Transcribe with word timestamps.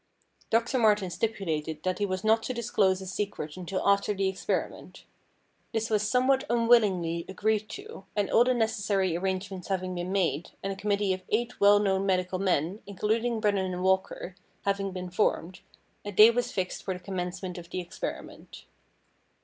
Doctor 0.49 0.79
Martin 0.79 1.11
stipulated 1.11 1.83
that 1.83 1.99
he 1.99 2.07
was 2.07 2.23
not 2.23 2.41
to 2.41 2.55
disclose 2.55 3.01
his 3.01 3.11
secret 3.13 3.55
until 3.55 3.87
after 3.87 4.15
the 4.15 4.27
experiment. 4.27 5.05
This 5.73 5.91
was 5.91 6.01
somewhat 6.09 6.43
unwillingly 6.49 7.23
agreed 7.29 7.69
to, 7.69 8.05
and 8.15 8.27
all 8.31 8.43
the 8.43 8.55
necessary 8.55 9.15
arrangements 9.15 9.67
having 9.67 9.93
been 9.93 10.11
made, 10.11 10.53
and 10.63 10.73
a 10.73 10.75
committee 10.75 11.13
of 11.13 11.21
eight 11.29 11.59
well 11.59 11.77
known 11.77 12.07
medical 12.07 12.39
men, 12.39 12.79
including 12.87 13.39
Brennan 13.39 13.71
and 13.73 13.83
Walker, 13.83 14.35
having 14.63 14.91
been 14.91 15.11
formed, 15.11 15.59
a 16.03 16.11
day 16.11 16.31
was 16.31 16.51
fixed 16.51 16.81
for 16.81 16.95
the 16.95 16.99
commencement 16.99 17.59
of 17.59 17.69
the 17.69 17.79
experiment. 17.79 18.65